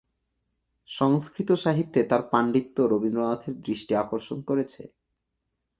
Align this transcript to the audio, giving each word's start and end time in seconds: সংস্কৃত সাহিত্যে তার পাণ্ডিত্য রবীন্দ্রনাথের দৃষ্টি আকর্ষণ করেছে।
সংস্কৃত 0.89 1.49
সাহিত্যে 1.51 2.01
তার 2.03 2.21
পাণ্ডিত্য 2.31 2.77
রবীন্দ্রনাথের 2.83 3.55
দৃষ্টি 3.61 3.93
আকর্ষণ 3.95 4.37
করেছে। 4.41 4.81